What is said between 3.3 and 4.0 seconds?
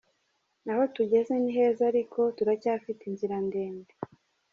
ndende.